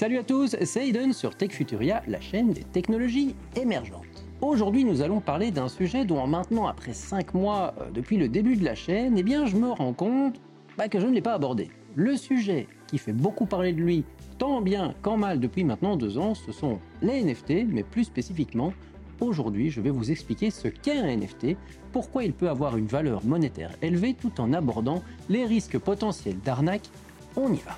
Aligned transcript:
Salut 0.00 0.16
à 0.16 0.22
tous, 0.22 0.56
c'est 0.62 0.88
Aiden 0.88 1.12
sur 1.12 1.36
Tech 1.36 1.50
Futuria, 1.50 2.02
la 2.08 2.22
chaîne 2.22 2.54
des 2.54 2.62
technologies 2.62 3.34
émergentes. 3.54 4.24
Aujourd'hui, 4.40 4.82
nous 4.82 5.02
allons 5.02 5.20
parler 5.20 5.50
d'un 5.50 5.68
sujet 5.68 6.06
dont 6.06 6.26
maintenant, 6.26 6.66
après 6.66 6.94
5 6.94 7.34
mois 7.34 7.74
euh, 7.78 7.90
depuis 7.90 8.16
le 8.16 8.26
début 8.26 8.56
de 8.56 8.64
la 8.64 8.74
chaîne, 8.74 9.18
eh 9.18 9.22
bien, 9.22 9.44
je 9.44 9.56
me 9.56 9.68
rends 9.68 9.92
compte 9.92 10.40
bah, 10.78 10.88
que 10.88 10.98
je 10.98 11.06
ne 11.06 11.12
l'ai 11.12 11.20
pas 11.20 11.34
abordé. 11.34 11.68
Le 11.96 12.16
sujet 12.16 12.66
qui 12.86 12.96
fait 12.96 13.12
beaucoup 13.12 13.44
parler 13.44 13.74
de 13.74 13.82
lui, 13.82 14.04
tant 14.38 14.62
bien 14.62 14.94
qu'en 15.02 15.18
mal 15.18 15.38
depuis 15.38 15.64
maintenant 15.64 15.98
2 15.98 16.16
ans, 16.16 16.34
ce 16.34 16.50
sont 16.50 16.78
les 17.02 17.22
NFT, 17.22 17.66
mais 17.68 17.82
plus 17.82 18.04
spécifiquement, 18.04 18.72
aujourd'hui, 19.20 19.68
je 19.68 19.82
vais 19.82 19.90
vous 19.90 20.10
expliquer 20.10 20.50
ce 20.50 20.68
qu'est 20.68 20.96
un 20.96 21.14
NFT, 21.14 21.58
pourquoi 21.92 22.24
il 22.24 22.32
peut 22.32 22.48
avoir 22.48 22.78
une 22.78 22.86
valeur 22.86 23.22
monétaire 23.26 23.76
élevée 23.82 24.14
tout 24.14 24.40
en 24.40 24.54
abordant 24.54 25.02
les 25.28 25.44
risques 25.44 25.78
potentiels 25.78 26.38
d'arnaque. 26.38 26.88
On 27.36 27.52
y 27.52 27.58
va. 27.58 27.76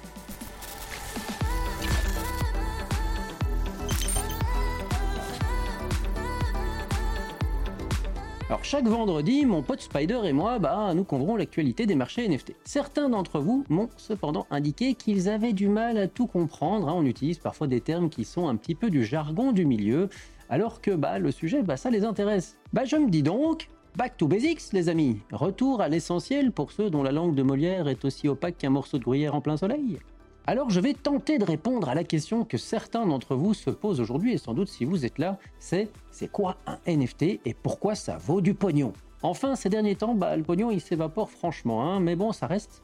Alors 8.53 8.67
chaque 8.67 8.87
vendredi, 8.87 9.47
mon 9.47 9.63
pote 9.63 9.81
Spider 9.81 10.21
et 10.25 10.35
moi, 10.35 10.59
bah, 10.59 10.93
nous 10.95 11.05
couvrons 11.05 11.37
l'actualité 11.37 11.87
des 11.87 11.95
marchés 11.95 12.29
NFT. 12.29 12.55
Certains 12.65 13.09
d'entre 13.09 13.41
vous 13.41 13.65
m'ont 13.71 13.89
cependant 13.97 14.47
indiqué 14.51 14.93
qu'ils 14.93 15.31
avaient 15.31 15.55
du 15.55 15.69
mal 15.69 15.97
à 15.97 16.07
tout 16.07 16.27
comprendre. 16.27 16.87
Hein. 16.87 16.95
On 16.95 17.07
utilise 17.07 17.39
parfois 17.39 17.67
des 17.67 17.81
termes 17.81 18.11
qui 18.11 18.27
sont 18.27 18.49
un 18.49 18.57
petit 18.57 18.75
peu 18.75 18.91
du 18.91 19.07
jargon 19.07 19.53
du 19.53 19.65
milieu, 19.65 20.11
alors 20.51 20.83
que 20.83 20.91
bah, 20.91 21.19
le 21.19 21.31
sujet, 21.31 21.63
bah, 21.63 21.79
ça 21.79 21.89
les 21.89 22.05
intéresse. 22.05 22.59
Bah, 22.75 22.85
je 22.85 22.97
me 22.97 23.09
dis 23.09 23.23
donc, 23.23 23.71
Back 23.97 24.19
to 24.19 24.29
basics, 24.29 24.75
les 24.75 24.91
amis. 24.91 25.21
Retour 25.33 25.81
à 25.81 25.89
l'essentiel 25.89 26.53
pour 26.53 26.73
ceux 26.73 26.91
dont 26.91 27.03
la 27.03 27.13
langue 27.13 27.35
de 27.35 27.43
Molière 27.43 27.89
est 27.89 28.05
aussi 28.05 28.29
opaque 28.29 28.59
qu'un 28.59 28.69
morceau 28.69 28.99
de 28.99 29.05
gruyère 29.05 29.35
en 29.35 29.41
plein 29.41 29.57
soleil. 29.57 29.99
Alors 30.45 30.71
je 30.71 30.81
vais 30.81 30.93
tenter 30.93 31.39
de 31.39 31.45
répondre 31.45 31.89
à 31.89 31.95
la 31.95 32.03
question 32.03 32.45
que 32.45 32.59
certains 32.59 33.07
d'entre 33.07 33.37
vous 33.37 33.55
se 33.55 33.71
posent 33.71 34.01
aujourd'hui, 34.01 34.33
et 34.33 34.39
sans 34.39 34.55
doute 34.55 34.69
si 34.69 34.85
vous 34.85 35.07
êtes 35.07 35.19
là, 35.19 35.39
c'est 35.61 35.89
c'est 36.11 36.27
quoi 36.31 36.57
un 36.67 36.79
NFT 36.87 37.23
et 37.45 37.55
pourquoi 37.55 37.95
ça 37.95 38.17
vaut 38.17 38.41
du 38.41 38.53
pognon? 38.53 38.93
Enfin, 39.23 39.55
ces 39.55 39.69
derniers 39.69 39.95
temps, 39.95 40.15
bah, 40.15 40.37
le 40.37 40.43
pognon 40.43 40.73
il 40.73 40.81
s'évapore 40.81 41.31
franchement, 41.31 41.85
hein, 41.85 42.01
mais 42.01 42.17
bon, 42.17 42.33
ça 42.33 42.49
reste 42.49 42.83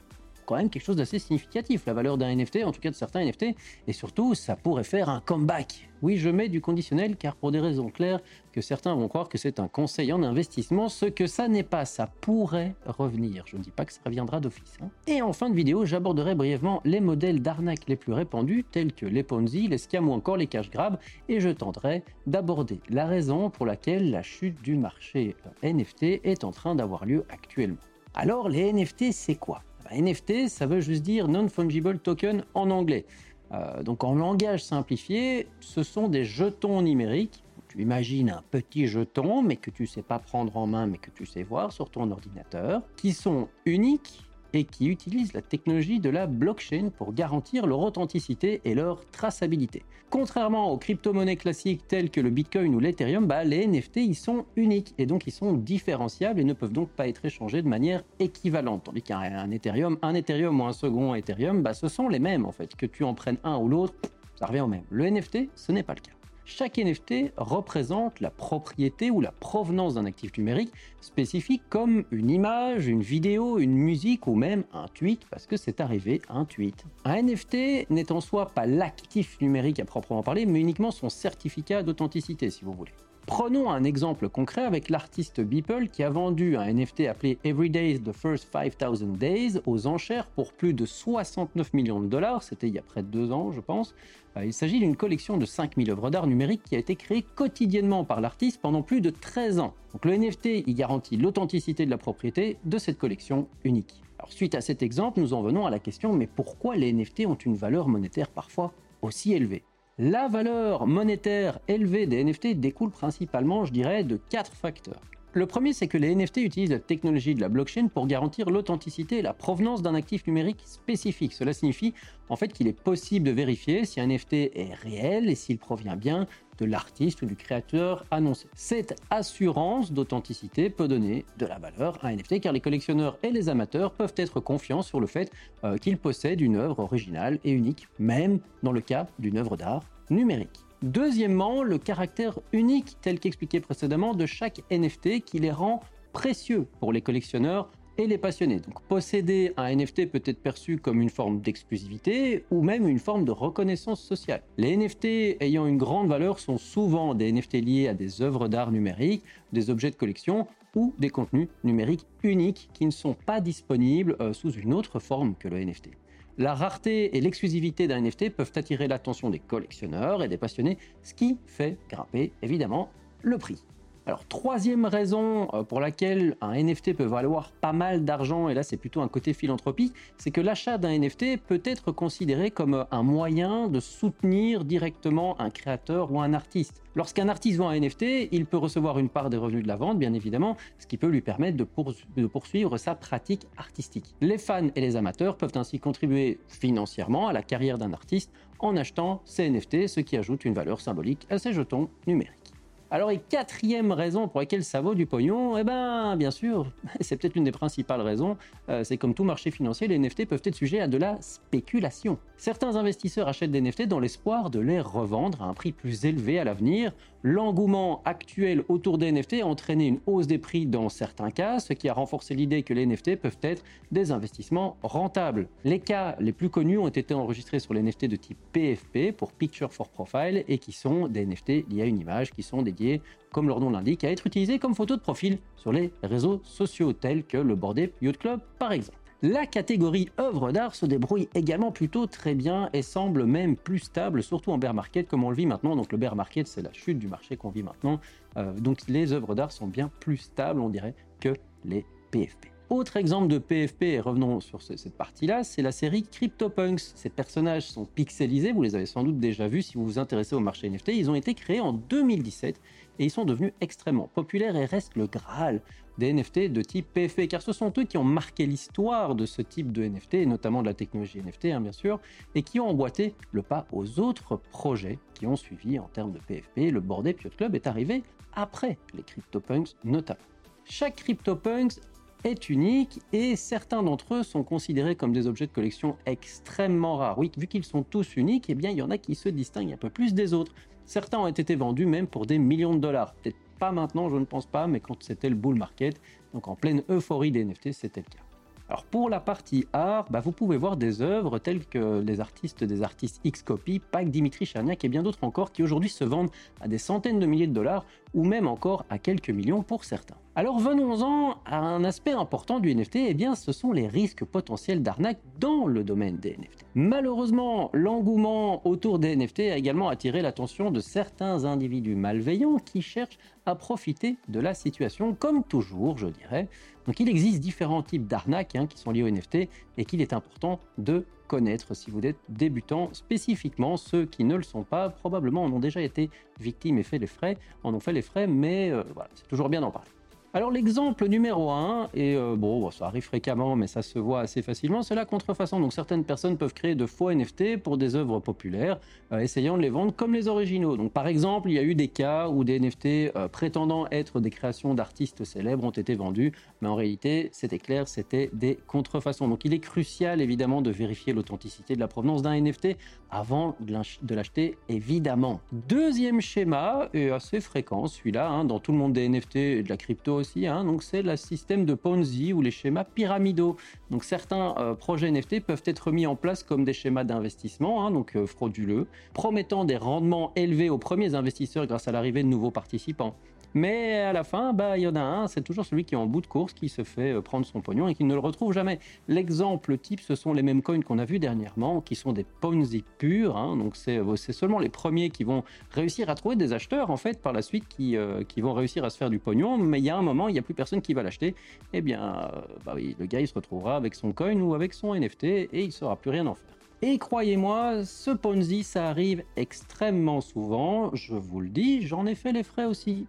quand 0.48 0.56
même 0.56 0.70
quelque 0.70 0.84
chose 0.84 0.96
d'assez 0.96 1.18
significatif, 1.18 1.84
la 1.86 1.92
valeur 1.92 2.16
d'un 2.16 2.34
NFT, 2.34 2.64
en 2.64 2.72
tout 2.72 2.80
cas 2.80 2.88
de 2.88 2.94
certains 2.94 3.22
NFT, 3.22 3.54
et 3.86 3.92
surtout, 3.92 4.34
ça 4.34 4.56
pourrait 4.56 4.82
faire 4.82 5.10
un 5.10 5.20
comeback. 5.20 5.90
Oui, 6.00 6.16
je 6.16 6.30
mets 6.30 6.48
du 6.48 6.62
conditionnel 6.62 7.16
car 7.16 7.36
pour 7.36 7.52
des 7.52 7.60
raisons 7.60 7.90
claires 7.90 8.20
que 8.50 8.62
certains 8.62 8.94
vont 8.94 9.08
croire 9.08 9.28
que 9.28 9.36
c'est 9.36 9.60
un 9.60 9.68
conseil 9.68 10.10
en 10.10 10.22
investissement, 10.22 10.88
ce 10.88 11.04
que 11.04 11.26
ça 11.26 11.48
n'est 11.48 11.64
pas, 11.64 11.84
ça 11.84 12.06
pourrait 12.22 12.74
revenir. 12.86 13.44
Je 13.46 13.58
ne 13.58 13.62
dis 13.62 13.70
pas 13.70 13.84
que 13.84 13.92
ça 13.92 14.00
reviendra 14.06 14.40
d'office. 14.40 14.78
Hein. 14.80 14.88
Et 15.06 15.20
en 15.20 15.34
fin 15.34 15.50
de 15.50 15.54
vidéo, 15.54 15.84
j'aborderai 15.84 16.34
brièvement 16.34 16.80
les 16.86 17.00
modèles 17.00 17.42
d'arnaque 17.42 17.86
les 17.86 17.96
plus 17.96 18.14
répandus, 18.14 18.64
tels 18.70 18.94
que 18.94 19.04
les 19.04 19.22
Ponzi, 19.22 19.68
les 19.68 19.76
scams 19.76 20.08
ou 20.08 20.12
encore 20.12 20.38
les 20.38 20.46
cash 20.46 20.70
grabs, 20.70 20.98
et 21.28 21.40
je 21.40 21.50
tenterai 21.50 22.04
d'aborder 22.26 22.80
la 22.88 23.04
raison 23.04 23.50
pour 23.50 23.66
laquelle 23.66 24.10
la 24.10 24.22
chute 24.22 24.62
du 24.62 24.76
marché 24.76 25.36
NFT 25.62 26.20
est 26.24 26.44
en 26.44 26.52
train 26.52 26.74
d'avoir 26.74 27.04
lieu 27.04 27.26
actuellement. 27.28 27.76
Alors 28.14 28.48
les 28.48 28.72
NFT, 28.72 29.12
c'est 29.12 29.34
quoi? 29.34 29.62
NFT, 29.92 30.48
ça 30.48 30.66
veut 30.66 30.80
juste 30.80 31.02
dire 31.02 31.28
Non-Fungible 31.28 31.98
Token 31.98 32.44
en 32.54 32.70
anglais. 32.70 33.06
Euh, 33.52 33.82
donc 33.82 34.04
en 34.04 34.14
langage 34.14 34.64
simplifié, 34.64 35.48
ce 35.60 35.82
sont 35.82 36.08
des 36.08 36.24
jetons 36.24 36.82
numériques. 36.82 37.42
Tu 37.68 37.82
imagines 37.82 38.30
un 38.30 38.42
petit 38.50 38.86
jeton, 38.86 39.42
mais 39.42 39.56
que 39.56 39.70
tu 39.70 39.86
sais 39.86 40.02
pas 40.02 40.18
prendre 40.18 40.56
en 40.56 40.66
main, 40.66 40.86
mais 40.86 40.98
que 40.98 41.10
tu 41.10 41.26
sais 41.26 41.42
voir 41.42 41.72
sur 41.72 41.90
ton 41.90 42.10
ordinateur, 42.10 42.82
qui 42.96 43.12
sont 43.12 43.48
uniques 43.66 44.27
et 44.52 44.64
qui 44.64 44.86
utilisent 44.86 45.32
la 45.32 45.42
technologie 45.42 46.00
de 46.00 46.10
la 46.10 46.26
blockchain 46.26 46.90
pour 46.96 47.12
garantir 47.12 47.66
leur 47.66 47.80
authenticité 47.80 48.60
et 48.64 48.74
leur 48.74 49.04
traçabilité. 49.10 49.82
Contrairement 50.10 50.72
aux 50.72 50.78
crypto-monnaies 50.78 51.36
classiques 51.36 51.86
telles 51.86 52.10
que 52.10 52.20
le 52.20 52.30
Bitcoin 52.30 52.74
ou 52.74 52.80
l'Ethereum, 52.80 53.26
bah, 53.26 53.44
les 53.44 53.66
NFT 53.66 54.14
sont 54.14 54.46
uniques 54.56 54.94
et 54.96 55.06
donc 55.06 55.26
ils 55.26 55.32
sont 55.32 55.52
différenciables 55.52 56.40
et 56.40 56.44
ne 56.44 56.54
peuvent 56.54 56.72
donc 56.72 56.88
pas 56.88 57.08
être 57.08 57.24
échangés 57.24 57.62
de 57.62 57.68
manière 57.68 58.02
équivalente. 58.18 58.84
Tandis 58.84 59.02
qu'un 59.02 59.50
Ethereum, 59.50 59.98
un 60.02 60.14
Ethereum 60.14 60.60
ou 60.60 60.64
un 60.64 60.72
second 60.72 61.14
Ethereum, 61.14 61.62
bah, 61.62 61.74
ce 61.74 61.88
sont 61.88 62.08
les 62.08 62.18
mêmes 62.18 62.46
en 62.46 62.52
fait. 62.52 62.74
Que 62.74 62.86
tu 62.86 63.04
en 63.04 63.14
prennes 63.14 63.38
un 63.44 63.58
ou 63.58 63.68
l'autre, 63.68 63.94
ça 64.36 64.46
revient 64.46 64.60
au 64.60 64.66
même. 64.66 64.84
Le 64.90 65.10
NFT, 65.10 65.50
ce 65.54 65.72
n'est 65.72 65.82
pas 65.82 65.94
le 65.94 66.00
cas. 66.00 66.17
Chaque 66.50 66.78
NFT 66.78 67.34
représente 67.36 68.20
la 68.20 68.30
propriété 68.30 69.10
ou 69.10 69.20
la 69.20 69.32
provenance 69.32 69.94
d'un 69.94 70.06
actif 70.06 70.36
numérique 70.38 70.72
spécifique 71.02 71.62
comme 71.68 72.04
une 72.10 72.30
image, 72.30 72.86
une 72.86 73.02
vidéo, 73.02 73.58
une 73.58 73.74
musique 73.74 74.26
ou 74.26 74.34
même 74.34 74.64
un 74.72 74.88
tweet 74.88 75.26
parce 75.30 75.46
que 75.46 75.58
c'est 75.58 75.78
arrivé 75.78 76.22
un 76.30 76.46
tweet. 76.46 76.86
Un 77.04 77.22
NFT 77.22 77.90
n'est 77.90 78.10
en 78.10 78.22
soi 78.22 78.46
pas 78.46 78.64
l'actif 78.64 79.38
numérique 79.42 79.78
à 79.78 79.84
proprement 79.84 80.22
parler 80.22 80.46
mais 80.46 80.58
uniquement 80.58 80.90
son 80.90 81.10
certificat 81.10 81.82
d'authenticité 81.82 82.48
si 82.48 82.64
vous 82.64 82.72
voulez. 82.72 82.94
Prenons 83.28 83.68
un 83.68 83.84
exemple 83.84 84.30
concret 84.30 84.62
avec 84.62 84.88
l'artiste 84.88 85.42
Beeple 85.42 85.88
qui 85.88 86.02
a 86.02 86.08
vendu 86.08 86.56
un 86.56 86.72
NFT 86.72 87.00
appelé 87.00 87.36
Every 87.44 87.68
Day 87.68 87.98
the 87.98 88.10
First 88.10 88.48
5000 88.50 89.18
Days 89.18 89.60
aux 89.66 89.86
enchères 89.86 90.26
pour 90.28 90.54
plus 90.54 90.72
de 90.72 90.86
69 90.86 91.74
millions 91.74 92.00
de 92.00 92.06
dollars, 92.06 92.42
c'était 92.42 92.68
il 92.68 92.74
y 92.74 92.78
a 92.78 92.82
près 92.82 93.02
de 93.02 93.08
deux 93.08 93.30
ans 93.30 93.52
je 93.52 93.60
pense. 93.60 93.94
Euh, 94.38 94.46
il 94.46 94.54
s'agit 94.54 94.80
d'une 94.80 94.96
collection 94.96 95.36
de 95.36 95.44
5000 95.44 95.90
œuvres 95.90 96.08
d'art 96.08 96.26
numérique 96.26 96.62
qui 96.64 96.74
a 96.74 96.78
été 96.78 96.96
créée 96.96 97.20
quotidiennement 97.20 98.02
par 98.02 98.22
l'artiste 98.22 98.62
pendant 98.62 98.80
plus 98.80 99.02
de 99.02 99.10
13 99.10 99.58
ans. 99.58 99.74
Donc 99.92 100.06
le 100.06 100.16
NFT 100.16 100.64
il 100.66 100.74
garantit 100.74 101.18
l'authenticité 101.18 101.84
de 101.84 101.90
la 101.90 101.98
propriété 101.98 102.56
de 102.64 102.78
cette 102.78 102.96
collection 102.96 103.46
unique. 103.62 104.02
Alors 104.18 104.32
suite 104.32 104.54
à 104.54 104.62
cet 104.62 104.82
exemple, 104.82 105.20
nous 105.20 105.34
en 105.34 105.42
venons 105.42 105.66
à 105.66 105.70
la 105.70 105.80
question 105.80 106.14
mais 106.14 106.26
pourquoi 106.26 106.76
les 106.76 106.94
NFT 106.94 107.26
ont 107.26 107.34
une 107.34 107.56
valeur 107.56 107.88
monétaire 107.88 108.30
parfois 108.30 108.72
aussi 109.02 109.34
élevée? 109.34 109.64
La 109.98 110.28
valeur 110.28 110.86
monétaire 110.86 111.58
élevée 111.66 112.06
des 112.06 112.22
NFT 112.22 112.54
découle 112.60 112.90
principalement, 112.90 113.64
je 113.64 113.72
dirais, 113.72 114.04
de 114.04 114.20
quatre 114.30 114.52
facteurs. 114.52 115.00
Le 115.38 115.46
premier, 115.46 115.72
c'est 115.72 115.86
que 115.86 115.96
les 115.96 116.12
NFT 116.16 116.38
utilisent 116.38 116.70
la 116.70 116.80
technologie 116.80 117.32
de 117.32 117.40
la 117.40 117.48
blockchain 117.48 117.86
pour 117.86 118.08
garantir 118.08 118.50
l'authenticité 118.50 119.18
et 119.18 119.22
la 119.22 119.32
provenance 119.32 119.82
d'un 119.82 119.94
actif 119.94 120.26
numérique 120.26 120.62
spécifique. 120.64 121.32
Cela 121.32 121.52
signifie 121.52 121.94
en 122.28 122.34
fait 122.34 122.48
qu'il 122.48 122.66
est 122.66 122.72
possible 122.72 123.24
de 123.24 123.30
vérifier 123.30 123.84
si 123.84 124.00
un 124.00 124.08
NFT 124.08 124.32
est 124.32 124.74
réel 124.82 125.30
et 125.30 125.36
s'il 125.36 125.58
provient 125.58 125.94
bien 125.94 126.26
de 126.58 126.64
l'artiste 126.64 127.22
ou 127.22 127.26
du 127.26 127.36
créateur 127.36 128.04
annoncé. 128.10 128.48
Cette 128.56 129.00
assurance 129.10 129.92
d'authenticité 129.92 130.70
peut 130.70 130.88
donner 130.88 131.24
de 131.38 131.46
la 131.46 131.60
valeur 131.60 132.04
à 132.04 132.08
un 132.08 132.16
NFT 132.16 132.40
car 132.40 132.52
les 132.52 132.60
collectionneurs 132.60 133.16
et 133.22 133.30
les 133.30 133.48
amateurs 133.48 133.92
peuvent 133.92 134.14
être 134.16 134.40
confiants 134.40 134.82
sur 134.82 134.98
le 134.98 135.06
fait 135.06 135.30
euh, 135.62 135.76
qu'ils 135.76 135.98
possèdent 135.98 136.40
une 136.40 136.56
œuvre 136.56 136.80
originale 136.80 137.38
et 137.44 137.52
unique, 137.52 137.86
même 138.00 138.40
dans 138.64 138.72
le 138.72 138.80
cas 138.80 139.06
d'une 139.20 139.38
œuvre 139.38 139.56
d'art 139.56 139.84
numérique. 140.10 140.64
Deuxièmement, 140.82 141.64
le 141.64 141.76
caractère 141.76 142.38
unique 142.52 142.96
tel 143.02 143.18
qu'expliqué 143.18 143.58
précédemment 143.58 144.14
de 144.14 144.26
chaque 144.26 144.62
NFT 144.70 145.24
qui 145.24 145.40
les 145.40 145.50
rend 145.50 145.80
précieux 146.12 146.66
pour 146.78 146.92
les 146.92 147.00
collectionneurs 147.00 147.68
et 147.98 148.06
les 148.06 148.16
passionnés. 148.16 148.60
Donc 148.60 148.80
posséder 148.82 149.52
un 149.56 149.74
NFT 149.74 150.08
peut 150.08 150.22
être 150.24 150.40
perçu 150.40 150.78
comme 150.78 151.02
une 151.02 151.10
forme 151.10 151.40
d'exclusivité 151.40 152.44
ou 152.52 152.62
même 152.62 152.86
une 152.86 153.00
forme 153.00 153.24
de 153.24 153.32
reconnaissance 153.32 154.00
sociale. 154.00 154.42
Les 154.56 154.76
NFT 154.76 155.40
ayant 155.40 155.66
une 155.66 155.78
grande 155.78 156.08
valeur 156.08 156.38
sont 156.38 156.58
souvent 156.58 157.16
des 157.16 157.32
NFT 157.32 157.54
liés 157.54 157.88
à 157.88 157.94
des 157.94 158.22
œuvres 158.22 158.46
d'art 158.46 158.70
numériques, 158.70 159.24
des 159.52 159.70
objets 159.70 159.90
de 159.90 159.96
collection 159.96 160.46
ou 160.76 160.94
des 160.96 161.10
contenus 161.10 161.48
numériques 161.64 162.06
uniques 162.22 162.70
qui 162.72 162.86
ne 162.86 162.92
sont 162.92 163.14
pas 163.14 163.40
disponibles 163.40 164.16
euh, 164.20 164.32
sous 164.32 164.52
une 164.52 164.72
autre 164.74 165.00
forme 165.00 165.34
que 165.34 165.48
le 165.48 165.58
NFT. 165.64 165.90
La 166.38 166.54
rareté 166.54 167.16
et 167.16 167.20
l'exclusivité 167.20 167.88
d'un 167.88 168.00
NFT 168.00 168.30
peuvent 168.30 168.52
attirer 168.54 168.86
l'attention 168.86 169.28
des 169.28 169.40
collectionneurs 169.40 170.22
et 170.22 170.28
des 170.28 170.36
passionnés, 170.36 170.78
ce 171.02 171.12
qui 171.12 171.36
fait 171.46 171.76
grimper 171.88 172.32
évidemment 172.42 172.90
le 173.22 173.38
prix. 173.38 173.64
Alors, 174.08 174.24
troisième 174.24 174.86
raison 174.86 175.50
euh, 175.52 175.64
pour 175.64 175.80
laquelle 175.80 176.38
un 176.40 176.54
NFT 176.54 176.96
peut 176.96 177.04
valoir 177.04 177.52
pas 177.52 177.74
mal 177.74 178.06
d'argent, 178.06 178.48
et 178.48 178.54
là 178.54 178.62
c'est 178.62 178.78
plutôt 178.78 179.02
un 179.02 179.08
côté 179.08 179.34
philanthropique, 179.34 179.92
c'est 180.16 180.30
que 180.30 180.40
l'achat 180.40 180.78
d'un 180.78 180.98
NFT 180.98 181.36
peut 181.46 181.60
être 181.62 181.92
considéré 181.92 182.50
comme 182.50 182.86
un 182.90 183.02
moyen 183.02 183.68
de 183.68 183.80
soutenir 183.80 184.64
directement 184.64 185.38
un 185.38 185.50
créateur 185.50 186.10
ou 186.10 186.22
un 186.22 186.32
artiste. 186.32 186.82
Lorsqu'un 186.94 187.28
artiste 187.28 187.58
vend 187.58 187.68
un 187.68 187.78
NFT, 187.78 188.32
il 188.32 188.46
peut 188.46 188.56
recevoir 188.56 188.98
une 188.98 189.10
part 189.10 189.28
des 189.28 189.36
revenus 189.36 189.62
de 189.62 189.68
la 189.68 189.76
vente, 189.76 189.98
bien 189.98 190.14
évidemment, 190.14 190.56
ce 190.78 190.86
qui 190.86 190.96
peut 190.96 191.08
lui 191.08 191.20
permettre 191.20 191.58
de, 191.58 192.26
poursuivre 192.26 192.78
sa 192.78 192.94
pratique 192.94 193.46
artistique. 193.58 194.14
Les 194.22 194.38
fans 194.38 194.68
et 194.74 194.80
les 194.80 194.96
amateurs 194.96 195.36
peuvent 195.36 195.52
ainsi 195.54 195.80
contribuer 195.80 196.38
financièrement 196.48 197.28
à 197.28 197.34
la 197.34 197.42
carrière 197.42 197.76
d'un 197.76 197.92
artiste 197.92 198.32
en 198.58 198.74
achetant 198.78 199.20
ces 199.26 199.50
NFT, 199.50 199.86
ce 199.86 200.00
qui 200.00 200.16
ajoute 200.16 200.46
une 200.46 200.54
valeur 200.54 200.80
symbolique 200.80 201.26
à 201.28 201.38
ces 201.38 201.52
jetons 201.52 201.90
numériques. 202.06 202.54
Alors, 202.90 203.10
et 203.10 203.18
quatrième 203.18 203.92
raison 203.92 204.28
pour 204.28 204.40
laquelle 204.40 204.64
ça 204.64 204.80
vaut 204.80 204.94
du 204.94 205.04
pognon, 205.04 205.58
eh 205.58 205.64
ben, 205.64 206.16
bien 206.16 206.30
sûr, 206.30 206.72
c'est 207.00 207.16
peut-être 207.18 207.36
une 207.36 207.44
des 207.44 207.52
principales 207.52 208.00
raisons, 208.00 208.38
euh, 208.70 208.82
c'est 208.82 208.96
comme 208.96 209.12
tout 209.12 209.24
marché 209.24 209.50
financier, 209.50 209.88
les 209.88 209.98
NFT 209.98 210.26
peuvent 210.26 210.40
être 210.42 210.54
sujets 210.54 210.80
à 210.80 210.88
de 210.88 210.96
la 210.96 211.20
spéculation. 211.20 212.18
Certains 212.38 212.76
investisseurs 212.76 213.26
achètent 213.26 213.50
des 213.50 213.60
NFT 213.60 213.88
dans 213.88 213.98
l'espoir 213.98 214.48
de 214.48 214.60
les 214.60 214.80
revendre 214.80 215.42
à 215.42 215.46
un 215.46 215.54
prix 215.54 215.72
plus 215.72 216.04
élevé 216.04 216.38
à 216.38 216.44
l'avenir. 216.44 216.92
L'engouement 217.24 218.00
actuel 218.04 218.62
autour 218.68 218.96
des 218.96 219.10
NFT 219.10 219.42
a 219.42 219.46
entraîné 219.46 219.88
une 219.88 219.98
hausse 220.06 220.28
des 220.28 220.38
prix 220.38 220.64
dans 220.64 220.88
certains 220.88 221.32
cas, 221.32 221.58
ce 221.58 221.72
qui 221.72 221.88
a 221.88 221.92
renforcé 221.92 222.36
l'idée 222.36 222.62
que 222.62 222.72
les 222.72 222.86
NFT 222.86 223.16
peuvent 223.16 223.40
être 223.42 223.64
des 223.90 224.12
investissements 224.12 224.76
rentables. 224.84 225.48
Les 225.64 225.80
cas 225.80 226.14
les 226.20 226.30
plus 226.30 226.48
connus 226.48 226.78
ont 226.78 226.86
été 226.86 227.12
enregistrés 227.12 227.58
sur 227.58 227.74
les 227.74 227.82
NFT 227.82 228.04
de 228.04 228.14
type 228.14 228.38
PFP 228.52 229.10
pour 229.16 229.32
Picture 229.32 229.72
for 229.72 229.88
Profile 229.88 230.44
et 230.46 230.58
qui 230.58 230.70
sont 230.70 231.08
des 231.08 231.26
NFT 231.26 231.68
liés 231.68 231.82
à 231.82 231.86
une 231.86 231.98
image 231.98 232.30
qui 232.30 232.44
sont 232.44 232.62
dédiés, 232.62 233.02
comme 233.32 233.48
leur 233.48 233.58
nom 233.58 233.70
l'indique, 233.70 234.04
à 234.04 234.12
être 234.12 234.28
utilisés 234.28 234.60
comme 234.60 234.76
photo 234.76 234.94
de 234.94 235.00
profil 235.00 235.38
sur 235.56 235.72
les 235.72 235.92
réseaux 236.04 236.40
sociaux 236.44 236.92
tels 236.92 237.24
que 237.24 237.36
le 237.36 237.56
Boarded 237.56 237.90
Yacht 238.00 238.18
Club 238.18 238.40
par 238.60 238.70
exemple. 238.70 239.07
La 239.20 239.46
catégorie 239.46 240.10
œuvre 240.20 240.52
d'art 240.52 240.76
se 240.76 240.86
débrouille 240.86 241.28
également 241.34 241.72
plutôt 241.72 242.06
très 242.06 242.36
bien 242.36 242.70
et 242.72 242.82
semble 242.82 243.24
même 243.24 243.56
plus 243.56 243.80
stable, 243.80 244.22
surtout 244.22 244.52
en 244.52 244.58
bear 244.58 244.74
market 244.74 245.08
comme 245.08 245.24
on 245.24 245.30
le 245.30 245.34
vit 245.34 245.46
maintenant. 245.46 245.74
Donc 245.74 245.90
le 245.90 245.98
bear 245.98 246.14
market, 246.14 246.46
c'est 246.46 246.62
la 246.62 246.72
chute 246.72 247.00
du 247.00 247.08
marché 247.08 247.36
qu'on 247.36 247.50
vit 247.50 247.64
maintenant. 247.64 247.98
Euh, 248.36 248.52
donc 248.52 248.86
les 248.86 249.12
œuvres 249.12 249.34
d'art 249.34 249.50
sont 249.50 249.66
bien 249.66 249.90
plus 249.98 250.18
stables, 250.18 250.60
on 250.60 250.68
dirait, 250.68 250.94
que 251.18 251.34
les 251.64 251.84
PFP. 252.12 252.46
Autre 252.70 252.96
exemple 252.96 253.26
de 253.26 253.38
PFP, 253.38 253.82
et 253.82 254.00
revenons 254.00 254.38
sur 254.40 254.62
cette 254.62 254.96
partie-là, 254.96 255.42
c'est 255.42 255.62
la 255.62 255.72
série 255.72 256.04
CryptoPunks. 256.04 256.78
Ces 256.78 257.08
personnages 257.08 257.66
sont 257.66 257.86
pixelisés, 257.86 258.52
vous 258.52 258.62
les 258.62 258.76
avez 258.76 258.86
sans 258.86 259.02
doute 259.02 259.18
déjà 259.18 259.48
vus 259.48 259.62
si 259.62 259.74
vous 259.74 259.84
vous 259.84 259.98
intéressez 259.98 260.36
au 260.36 260.40
marché 260.40 260.70
NFT. 260.70 260.90
Ils 260.90 261.10
ont 261.10 261.16
été 261.16 261.34
créés 261.34 261.60
en 261.60 261.72
2017 261.72 262.60
et 263.00 263.04
ils 263.04 263.10
sont 263.10 263.24
devenus 263.24 263.52
extrêmement 263.60 264.06
populaires 264.14 264.54
et 264.54 264.64
restent 264.64 264.96
le 264.96 265.08
Graal 265.08 265.60
des 265.98 266.12
NFT 266.12 266.50
de 266.52 266.62
type 266.62 266.86
PFP, 266.92 267.28
car 267.28 267.42
ce 267.42 267.52
sont 267.52 267.72
eux 267.76 267.84
qui 267.84 267.98
ont 267.98 268.04
marqué 268.04 268.46
l'histoire 268.46 269.14
de 269.14 269.26
ce 269.26 269.42
type 269.42 269.72
de 269.72 269.84
NFT, 269.84 270.26
notamment 270.26 270.62
de 270.62 270.66
la 270.66 270.74
technologie 270.74 271.18
NFT, 271.18 271.46
hein, 271.46 271.60
bien 271.60 271.72
sûr, 271.72 272.00
et 272.34 272.42
qui 272.42 272.60
ont 272.60 272.68
emboîté 272.68 273.14
le 273.32 273.42
pas 273.42 273.66
aux 273.72 273.98
autres 274.00 274.36
projets 274.36 274.98
qui 275.14 275.26
ont 275.26 275.36
suivi 275.36 275.78
en 275.78 275.88
termes 275.88 276.12
de 276.12 276.18
PFP. 276.18 276.70
Le 276.70 276.80
Boarded 276.80 277.16
Piot 277.16 277.30
Club 277.36 277.54
est 277.54 277.66
arrivé 277.66 278.02
après 278.32 278.78
les 278.94 279.02
CryptoPunks 279.02 279.74
notamment. 279.84 280.20
Chaque 280.64 280.96
CryptoPunks 280.96 281.80
est 282.24 282.48
unique 282.48 283.00
et 283.12 283.36
certains 283.36 283.82
d'entre 283.82 284.14
eux 284.14 284.22
sont 284.22 284.42
considérés 284.42 284.96
comme 284.96 285.12
des 285.12 285.26
objets 285.26 285.46
de 285.46 285.52
collection 285.52 285.96
extrêmement 286.06 286.96
rares. 286.96 287.18
Oui, 287.18 287.30
vu 287.36 287.46
qu'ils 287.46 287.64
sont 287.64 287.82
tous 287.82 288.16
uniques, 288.16 288.50
eh 288.50 288.54
bien 288.54 288.70
il 288.70 288.76
y 288.76 288.82
en 288.82 288.90
a 288.90 288.98
qui 288.98 289.14
se 289.14 289.28
distinguent 289.28 289.72
un 289.72 289.78
peu 289.78 289.90
plus 289.90 290.14
des 290.14 290.34
autres. 290.34 290.52
Certains 290.84 291.18
ont 291.18 291.26
été 291.26 291.54
vendus 291.54 291.86
même 291.86 292.06
pour 292.06 292.26
des 292.26 292.38
millions 292.38 292.74
de 292.74 292.80
dollars. 292.80 293.14
Peut-être 293.14 293.36
pas 293.58 293.72
maintenant, 293.72 294.08
je 294.08 294.16
ne 294.16 294.24
pense 294.24 294.46
pas, 294.46 294.66
mais 294.66 294.80
quand 294.80 295.02
c'était 295.02 295.28
le 295.28 295.34
bull 295.34 295.56
market, 295.56 296.00
donc 296.32 296.48
en 296.48 296.54
pleine 296.54 296.82
euphorie 296.88 297.30
des 297.30 297.44
NFT, 297.44 297.72
c'était 297.72 298.00
le 298.00 298.10
cas. 298.10 298.22
Alors 298.68 298.84
pour 298.84 299.08
la 299.08 299.18
partie 299.18 299.66
art, 299.72 300.04
bah, 300.10 300.20
vous 300.20 300.32
pouvez 300.32 300.58
voir 300.58 300.76
des 300.76 301.00
œuvres 301.00 301.38
telles 301.38 301.64
que 301.64 302.00
les 302.00 302.20
artistes 302.20 302.64
des 302.64 302.82
artistes 302.82 303.18
X-Copy, 303.24 303.78
Pac, 303.78 304.10
Dimitri 304.10 304.44
Cherniak 304.44 304.84
et 304.84 304.88
bien 304.88 305.02
d'autres 305.02 305.24
encore 305.24 305.52
qui 305.52 305.62
aujourd'hui 305.62 305.88
se 305.88 306.04
vendent 306.04 306.30
à 306.60 306.68
des 306.68 306.76
centaines 306.76 307.18
de 307.18 307.24
milliers 307.24 307.46
de 307.46 307.54
dollars 307.54 307.86
ou 308.12 308.24
même 308.24 308.46
encore 308.46 308.84
à 308.90 308.98
quelques 308.98 309.30
millions 309.30 309.62
pour 309.62 309.84
certains. 309.84 310.18
Alors 310.38 310.60
venons-en 310.60 311.40
à 311.46 311.58
un 311.58 311.82
aspect 311.82 312.12
important 312.12 312.60
du 312.60 312.72
NFT, 312.72 312.94
et 312.94 313.06
eh 313.08 313.14
bien 313.14 313.34
ce 313.34 313.50
sont 313.50 313.72
les 313.72 313.88
risques 313.88 314.24
potentiels 314.24 314.84
d'arnaque 314.84 315.18
dans 315.40 315.66
le 315.66 315.82
domaine 315.82 316.18
des 316.18 316.36
NFT. 316.36 316.64
Malheureusement, 316.76 317.70
l'engouement 317.72 318.64
autour 318.64 319.00
des 319.00 319.16
NFT 319.16 319.40
a 319.40 319.56
également 319.56 319.88
attiré 319.88 320.22
l'attention 320.22 320.70
de 320.70 320.78
certains 320.78 321.44
individus 321.44 321.96
malveillants 321.96 322.58
qui 322.58 322.82
cherchent 322.82 323.18
à 323.46 323.56
profiter 323.56 324.16
de 324.28 324.38
la 324.38 324.54
situation, 324.54 325.12
comme 325.12 325.42
toujours, 325.42 325.98
je 325.98 326.06
dirais. 326.06 326.46
Donc 326.86 327.00
il 327.00 327.08
existe 327.08 327.40
différents 327.40 327.82
types 327.82 328.06
d'arnaques 328.06 328.54
hein, 328.54 328.68
qui 328.68 328.78
sont 328.78 328.92
liés 328.92 329.02
aux 329.02 329.10
NFT 329.10 329.48
et 329.76 329.84
qu'il 329.84 330.00
est 330.00 330.12
important 330.12 330.60
de 330.78 331.04
connaître 331.26 331.74
si 331.74 331.90
vous 331.90 332.06
êtes 332.06 332.20
débutant. 332.28 332.90
Spécifiquement, 332.92 333.76
ceux 333.76 334.06
qui 334.06 334.22
ne 334.22 334.36
le 334.36 334.44
sont 334.44 334.62
pas, 334.62 334.88
probablement 334.88 335.42
en 335.42 335.52
ont 335.52 335.58
déjà 335.58 335.80
été 335.80 336.10
victimes 336.38 336.78
et 336.78 336.84
fait 336.84 337.00
les 337.00 337.08
frais, 337.08 337.38
en 337.64 337.74
ont 337.74 337.80
fait 337.80 337.92
les 337.92 338.02
frais, 338.02 338.28
mais 338.28 338.70
euh, 338.70 338.84
c'est 339.16 339.26
toujours 339.26 339.48
bien 339.48 339.62
d'en 339.62 339.72
parler. 339.72 339.90
Alors 340.34 340.50
l'exemple 340.50 341.08
numéro 341.08 341.50
1, 341.50 341.88
et 341.94 342.14
euh, 342.14 342.36
bon, 342.36 342.70
ça 342.70 342.84
arrive 342.84 343.02
fréquemment, 343.02 343.56
mais 343.56 343.66
ça 343.66 343.80
se 343.80 343.98
voit 343.98 344.20
assez 344.20 344.42
facilement, 344.42 344.82
c'est 344.82 344.94
la 344.94 345.06
contrefaçon. 345.06 345.58
Donc 345.58 345.72
certaines 345.72 346.04
personnes 346.04 346.36
peuvent 346.36 346.52
créer 346.52 346.74
de 346.74 346.84
faux 346.84 347.10
NFT 347.10 347.56
pour 347.56 347.78
des 347.78 347.96
œuvres 347.96 348.20
populaires, 348.20 348.78
euh, 349.10 349.20
essayant 349.20 349.56
de 349.56 349.62
les 349.62 349.70
vendre 349.70 349.90
comme 349.96 350.12
les 350.12 350.28
originaux. 350.28 350.76
Donc 350.76 350.92
par 350.92 351.06
exemple, 351.06 351.48
il 351.48 351.54
y 351.54 351.58
a 351.58 351.62
eu 351.62 351.74
des 351.74 351.88
cas 351.88 352.28
où 352.28 352.44
des 352.44 352.60
NFT 352.60 353.16
euh, 353.16 353.28
prétendant 353.28 353.86
être 353.90 354.20
des 354.20 354.28
créations 354.28 354.74
d'artistes 354.74 355.24
célèbres 355.24 355.64
ont 355.64 355.70
été 355.70 355.94
vendus, 355.94 356.32
mais 356.60 356.68
en 356.68 356.74
réalité, 356.74 357.30
c'était 357.32 357.58
clair, 357.58 357.88
c'était 357.88 358.28
des 358.34 358.58
contrefaçons. 358.66 359.28
Donc 359.28 359.46
il 359.46 359.54
est 359.54 359.60
crucial 359.60 360.20
évidemment 360.20 360.60
de 360.60 360.70
vérifier 360.70 361.14
l'authenticité 361.14 361.74
de 361.74 361.80
la 361.80 361.88
provenance 361.88 362.20
d'un 362.20 362.38
NFT 362.38 362.76
avant 363.10 363.56
de 363.60 364.14
l'acheter, 364.14 364.58
évidemment. 364.68 365.40
Deuxième 365.52 366.20
schéma, 366.20 366.90
et 366.92 367.10
assez 367.10 367.40
fréquent 367.40 367.86
celui-là, 367.86 368.28
hein, 368.28 368.44
dans 368.44 368.58
tout 368.58 368.72
le 368.72 368.78
monde 368.78 368.92
des 368.92 369.08
NFT 369.08 369.36
et 369.36 369.62
de 369.62 369.70
la 369.70 369.78
crypto 369.78 370.17
hein. 370.46 370.64
donc 370.64 370.82
c'est 370.82 371.02
le 371.02 371.16
système 371.16 371.64
de 371.64 371.74
Ponzi 371.74 372.32
ou 372.32 372.42
les 372.42 372.50
schémas 372.50 372.84
pyramidaux. 372.84 373.56
Certains 374.00 374.54
euh, 374.58 374.74
projets 374.74 375.10
NFT 375.10 375.40
peuvent 375.40 375.62
être 375.64 375.90
mis 375.90 376.06
en 376.06 376.16
place 376.16 376.42
comme 376.42 376.64
des 376.64 376.72
schémas 376.72 377.04
d'investissement, 377.04 377.86
hein, 377.86 377.90
donc 377.90 378.16
euh, 378.16 378.26
frauduleux, 378.26 378.86
promettant 379.12 379.64
des 379.64 379.76
rendements 379.76 380.32
élevés 380.36 380.70
aux 380.70 380.78
premiers 380.78 381.14
investisseurs 381.14 381.66
grâce 381.66 381.88
à 381.88 381.92
l'arrivée 381.92 382.22
de 382.22 382.28
nouveaux 382.28 382.50
participants. 382.50 383.14
Mais 383.54 383.94
à 383.94 384.12
la 384.12 384.24
fin, 384.24 384.52
bah, 384.52 384.76
il 384.76 384.82
y 384.82 384.86
en 384.86 384.94
a 384.94 385.00
un, 385.00 385.26
c'est 385.26 385.40
toujours 385.40 385.64
celui 385.64 385.84
qui 385.84 385.94
est 385.94 385.98
en 385.98 386.06
bout 386.06 386.20
de 386.20 386.26
course 386.26 386.52
qui 386.52 386.68
se 386.68 386.84
fait 386.84 387.12
euh, 387.12 387.22
prendre 387.22 387.46
son 387.46 387.60
pognon 387.60 387.88
et 387.88 387.94
qui 387.94 388.04
ne 388.04 388.12
le 388.12 388.20
retrouve 388.20 388.52
jamais. 388.52 388.78
L'exemple 389.08 389.78
type, 389.78 390.00
ce 390.00 390.14
sont 390.14 390.32
les 390.32 390.42
mêmes 390.42 390.62
coins 390.62 390.80
qu'on 390.82 390.98
a 390.98 391.04
vus 391.04 391.18
dernièrement, 391.18 391.80
qui 391.80 391.94
sont 391.94 392.12
des 392.12 392.24
Ponzi 392.40 392.84
purs. 392.98 393.36
Hein. 393.36 393.56
donc 393.56 393.74
euh, 393.88 394.16
c'est 394.16 394.32
seulement 394.32 394.58
les 394.58 394.68
premiers 394.68 395.10
qui 395.10 395.24
vont 395.24 395.44
réussir 395.70 396.10
à 396.10 396.14
trouver 396.14 396.36
des 396.36 396.52
acheteurs, 396.52 396.90
en 396.90 396.96
fait, 396.96 397.20
par 397.20 397.32
la 397.32 397.42
suite, 397.42 397.66
qui, 397.68 397.96
euh, 397.96 398.22
vont 398.38 398.54
réussir 398.54 398.84
à 398.84 398.90
se 398.90 398.96
faire 398.96 399.10
du 399.10 399.18
pognon. 399.18 399.58
Mais 399.58 399.78
il 399.78 399.84
y 399.84 399.90
a 399.90 399.96
un 399.96 400.02
moment, 400.02 400.28
il 400.28 400.34
n'y 400.34 400.38
a 400.38 400.42
plus 400.42 400.54
personne 400.54 400.82
qui 400.82 400.94
va 400.94 401.02
l'acheter. 401.02 401.34
Eh 401.72 401.80
bien, 401.80 402.30
bah 402.64 402.74
le 402.76 403.06
gars, 403.06 403.20
il 403.20 403.26
se 403.26 403.34
retrouvera 403.34 403.76
avec 403.76 403.94
son 403.94 404.12
coin 404.12 404.38
ou 404.40 404.54
avec 404.54 404.74
son 404.74 404.94
NFT 404.94 405.24
et 405.24 405.48
il 405.52 405.66
ne 405.66 405.72
saura 405.72 405.96
plus 405.96 406.10
rien 406.10 406.26
en 406.26 406.34
faire. 406.34 406.54
Et 406.80 406.98
croyez-moi, 406.98 407.84
ce 407.84 408.12
Ponzi, 408.12 408.62
ça 408.62 408.88
arrive 408.88 409.24
extrêmement 409.34 410.20
souvent. 410.20 410.94
Je 410.94 411.14
vous 411.14 411.40
le 411.40 411.48
dis, 411.48 411.84
j'en 411.84 412.06
ai 412.06 412.14
fait 412.14 412.30
les 412.30 412.44
frais 412.44 412.66
aussi. 412.66 413.06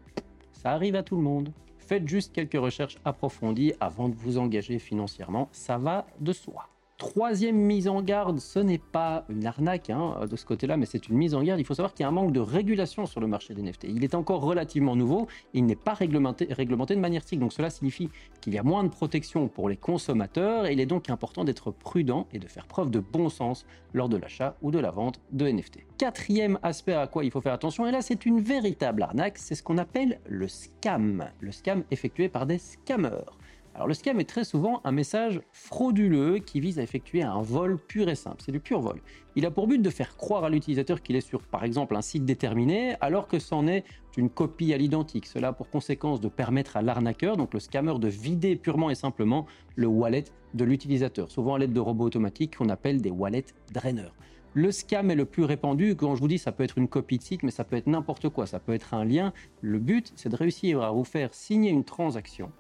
Ça 0.62 0.72
arrive 0.72 0.98
à 0.98 1.04
tout 1.04 1.16
le 1.16 1.22
monde. 1.22 1.54
Faites 1.78 2.06
juste 2.06 2.34
quelques 2.34 2.60
recherches 2.60 2.98
approfondies 3.06 3.72
avant 3.80 4.10
de 4.10 4.16
vous 4.16 4.38
engager 4.38 4.78
financièrement, 4.78 5.48
ça 5.54 5.78
va 5.78 6.06
de 6.20 6.34
soi. 6.34 6.68
Troisième 7.00 7.56
mise 7.56 7.88
en 7.88 8.02
garde, 8.02 8.42
ce 8.42 8.60
n'est 8.60 8.78
pas 8.78 9.24
une 9.30 9.46
arnaque 9.46 9.90
hein, 9.90 10.18
de 10.30 10.36
ce 10.36 10.46
côté-là, 10.46 10.76
mais 10.76 10.86
c'est 10.86 11.08
une 11.08 11.16
mise 11.16 11.34
en 11.34 11.42
garde. 11.42 11.58
Il 11.58 11.64
faut 11.66 11.74
savoir 11.74 11.94
qu'il 11.94 12.04
y 12.04 12.06
a 12.06 12.10
un 12.10 12.12
manque 12.12 12.34
de 12.34 12.42
régulation 12.42 13.06
sur 13.06 13.22
le 13.22 13.28
marché 13.28 13.54
des 13.54 13.62
NFT. 13.62 13.86
Il 13.86 14.04
est 14.04 14.16
encore 14.16 14.42
relativement 14.42 14.98
nouveau, 14.98 15.30
il 15.54 15.66
n'est 15.66 15.78
pas 15.78 15.94
réglementé, 15.94 16.46
de 16.46 17.00
manière 17.00 17.22
stricte. 17.22 17.42
Donc 17.42 17.54
cela 17.54 17.70
signifie 17.70 18.10
qu'il 18.42 18.54
y 18.54 18.58
a 18.58 18.64
moins 18.64 18.84
de 18.84 18.90
protection 18.90 19.48
pour 19.48 19.70
les 19.70 19.78
consommateurs 19.78 20.66
et 20.66 20.74
il 20.74 20.82
est 20.82 20.86
donc 20.86 21.10
important 21.10 21.46
d'être 21.46 21.72
prudent 21.72 22.28
et 22.34 22.38
de 22.38 22.48
faire 22.48 22.68
preuve 22.68 22.92
de 22.92 23.00
bon 23.00 23.30
sens 23.30 23.66
lors 23.94 24.10
de 24.10 24.18
l'achat 24.18 24.58
ou 24.62 24.70
de 24.70 24.80
la 24.80 24.92
vente 24.92 25.22
de 25.32 25.48
NFT. 25.48 25.86
Quatrième 25.98 26.60
aspect 26.64 26.96
à 26.96 27.08
quoi 27.08 27.24
il 27.24 27.32
faut 27.32 27.40
faire 27.40 27.54
attention, 27.54 27.88
et 27.88 27.92
là 27.92 28.02
c'est 28.02 28.26
une 28.26 28.42
véritable 28.42 29.04
arnaque, 29.04 29.38
c'est 29.38 29.56
ce 29.56 29.64
qu'on 29.64 29.78
appelle 29.78 30.20
le 30.28 30.50
scam. 30.50 31.30
Le 31.40 31.54
scam 31.54 31.86
effectué 31.92 32.28
par 32.28 32.46
des 32.46 32.58
scammers. 32.58 33.40
Alors 33.80 33.88
le 33.88 33.94
scam 33.94 34.20
est 34.20 34.28
très 34.28 34.44
souvent 34.44 34.82
un 34.84 34.92
message 34.92 35.40
frauduleux 35.54 36.40
qui 36.40 36.60
vise 36.60 36.80
à 36.80 36.84
effectuer 36.84 37.22
un 37.22 37.42
vol 37.42 37.78
pur 37.78 38.10
et 38.10 38.16
simple. 38.16 38.42
C'est 38.46 38.52
du 38.52 38.60
pur 38.60 38.82
vol. 38.82 39.00
Il 39.38 39.46
a 39.46 39.52
pour 39.52 39.68
but 39.68 39.82
de 39.82 39.90
faire 39.90 40.18
croire 40.18 40.44
à 40.44 40.50
l'utilisateur 40.50 41.02
qu'il 41.02 41.16
est 41.16 41.22
sur, 41.22 41.44
par 41.44 41.64
exemple, 41.64 41.96
un 41.96 42.02
site 42.02 42.26
déterminé, 42.26 42.96
alors 43.00 43.30
que 43.30 43.40
c'en 43.40 43.68
est 43.68 43.86
une 44.18 44.30
copie 44.30 44.74
à 44.74 44.78
l'identique. 44.78 45.26
Cela 45.28 45.48
a 45.48 45.54
pour 45.54 45.70
conséquence 45.70 46.20
de 46.20 46.28
permettre 46.28 46.76
à 46.76 46.82
l'arnaqueur, 46.82 47.38
donc 47.38 47.54
le 47.54 47.62
scammer, 47.62 47.98
de 48.00 48.10
vider 48.10 48.58
purement 48.58 48.90
et 48.90 48.96
simplement 48.96 49.46
le 49.78 49.88
wallet 49.88 50.26
de 50.56 50.66
l'utilisateur, 50.66 51.32
souvent 51.32 51.56
à 51.56 51.60
l'aide 51.60 51.72
de 51.72 51.80
robots 51.80 52.04
automatiques 52.04 52.58
qu'on 52.58 52.68
appelle 52.68 53.02
des 53.02 53.12
wallet 53.12 53.46
drainers. 53.72 54.12
Le 54.56 54.74
scam 54.74 55.10
est 55.10 55.16
le 55.16 55.24
plus 55.24 55.46
répandu. 55.46 55.96
Quand 55.96 56.16
je 56.16 56.20
vous 56.20 56.28
dis, 56.28 56.38
ça 56.38 56.52
peut 56.52 56.66
être 56.66 56.78
une 56.78 56.90
copie 56.90 57.18
de 57.18 57.24
site, 57.24 57.44
mais 57.44 57.52
ça 57.52 57.64
peut 57.64 57.78
être 57.78 57.88
n'importe 57.88 58.28
quoi. 58.28 58.46
Ça 58.46 58.60
peut 58.60 58.74
être 58.74 58.94
un 58.94 59.06
lien. 59.06 59.32
Le 59.62 59.80
but, 59.80 60.12
c'est 60.18 60.28
de 60.28 60.36
réussir 60.36 60.82
à 60.82 60.92
vous 60.92 61.06
faire 61.06 61.34
signer 61.34 61.70
une 61.70 61.86
transaction 61.86 62.52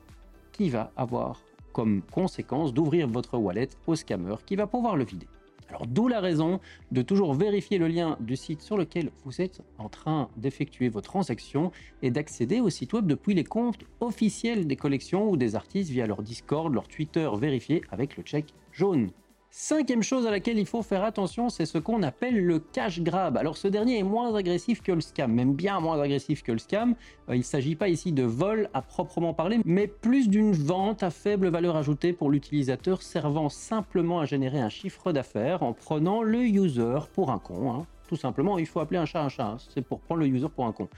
qui 0.59 0.69
va 0.69 0.91
avoir 0.97 1.41
comme 1.71 2.01
conséquence 2.01 2.73
d'ouvrir 2.73 3.07
votre 3.07 3.37
wallet 3.37 3.69
au 3.87 3.95
scammer 3.95 4.35
qui 4.45 4.57
va 4.57 4.67
pouvoir 4.67 4.97
le 4.97 5.05
vider. 5.05 5.25
Alors 5.69 5.87
d'où 5.87 6.09
la 6.09 6.19
raison 6.19 6.59
de 6.91 7.01
toujours 7.01 7.33
vérifier 7.33 7.77
le 7.77 7.87
lien 7.87 8.17
du 8.19 8.35
site 8.35 8.61
sur 8.61 8.75
lequel 8.75 9.09
vous 9.23 9.39
êtes 9.39 9.61
en 9.77 9.87
train 9.87 10.27
d'effectuer 10.35 10.89
vos 10.89 10.99
transactions 10.99 11.71
et 12.01 12.11
d'accéder 12.11 12.59
au 12.59 12.69
site 12.69 12.91
web 12.91 13.07
depuis 13.07 13.33
les 13.35 13.45
comptes 13.45 13.85
officiels 14.01 14.67
des 14.67 14.75
collections 14.75 15.29
ou 15.29 15.37
des 15.37 15.55
artistes 15.55 15.91
via 15.91 16.05
leur 16.05 16.23
Discord, 16.23 16.73
leur 16.73 16.89
Twitter 16.89 17.29
vérifié 17.37 17.81
avec 17.89 18.17
le 18.17 18.23
check 18.23 18.53
jaune. 18.73 19.11
Cinquième 19.51 20.03
chose 20.03 20.27
à 20.27 20.31
laquelle 20.31 20.59
il 20.59 20.67
faut 20.67 20.83
faire 20.83 21.03
attention, 21.03 21.49
c'est 21.49 21.65
ce 21.65 21.79
qu'on 21.79 22.03
appelle 22.03 22.39
le 22.45 22.59
cash 22.59 23.01
grab. 23.01 23.35
Alors 23.35 23.57
ce 23.57 23.67
dernier 23.67 23.97
est 23.97 24.03
moins 24.03 24.35
agressif 24.35 24.83
que 24.83 24.91
le 24.91 25.01
scam, 25.01 25.33
même 25.33 25.55
bien 25.55 25.79
moins 25.79 25.99
agressif 25.99 26.43
que 26.43 26.51
le 26.51 26.59
scam. 26.59 26.93
Euh, 27.29 27.35
il 27.35 27.39
ne 27.39 27.43
s'agit 27.43 27.75
pas 27.75 27.89
ici 27.89 28.11
de 28.11 28.21
vol 28.21 28.69
à 28.75 28.83
proprement 28.83 29.33
parler, 29.33 29.59
mais 29.65 29.87
plus 29.87 30.29
d'une 30.29 30.51
vente 30.51 31.01
à 31.01 31.09
faible 31.09 31.47
valeur 31.47 31.77
ajoutée 31.77 32.13
pour 32.13 32.29
l'utilisateur 32.29 33.01
servant 33.01 33.49
simplement 33.49 34.19
à 34.19 34.25
générer 34.25 34.59
un 34.59 34.69
chiffre 34.69 35.11
d'affaires 35.11 35.63
en 35.63 35.73
prenant 35.73 36.21
le 36.21 36.43
user 36.43 36.99
pour 37.15 37.31
un 37.31 37.39
con. 37.39 37.71
Hein. 37.71 37.87
Tout 38.09 38.15
simplement, 38.15 38.57
il 38.57 38.65
faut 38.65 38.79
appeler 38.79 38.97
un 38.97 39.05
chat 39.05 39.21
un 39.21 39.29
chat, 39.29 39.45
hein. 39.45 39.57
c'est 39.71 39.83
pour 39.83 39.99
prendre 39.99 40.21
le 40.21 40.27
user 40.27 40.47
pour 40.49 40.65
un 40.65 40.71
con. 40.71 40.89